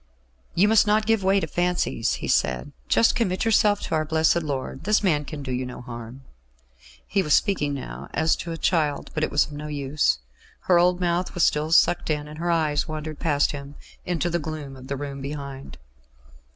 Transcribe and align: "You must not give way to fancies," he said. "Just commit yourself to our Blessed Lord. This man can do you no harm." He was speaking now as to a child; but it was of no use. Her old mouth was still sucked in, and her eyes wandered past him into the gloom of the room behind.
"You 0.55 0.67
must 0.67 0.87
not 0.87 1.05
give 1.05 1.23
way 1.23 1.39
to 1.39 1.45
fancies," 1.45 2.13
he 2.25 2.27
said. 2.27 2.71
"Just 2.87 3.13
commit 3.15 3.45
yourself 3.45 3.81
to 3.81 3.93
our 3.93 4.03
Blessed 4.03 4.41
Lord. 4.41 4.83
This 4.85 5.03
man 5.03 5.25
can 5.25 5.43
do 5.43 5.51
you 5.51 5.63
no 5.63 5.81
harm." 5.81 6.23
He 7.05 7.21
was 7.21 7.35
speaking 7.35 7.75
now 7.75 8.09
as 8.11 8.35
to 8.37 8.51
a 8.51 8.57
child; 8.57 9.11
but 9.13 9.23
it 9.23 9.29
was 9.29 9.45
of 9.45 9.51
no 9.51 9.67
use. 9.67 10.17
Her 10.61 10.79
old 10.79 10.99
mouth 10.99 11.35
was 11.35 11.43
still 11.45 11.71
sucked 11.71 12.09
in, 12.09 12.27
and 12.27 12.39
her 12.39 12.49
eyes 12.49 12.87
wandered 12.87 13.19
past 13.19 13.51
him 13.51 13.75
into 14.03 14.31
the 14.31 14.39
gloom 14.39 14.75
of 14.75 14.87
the 14.87 14.97
room 14.97 15.21
behind. 15.21 15.77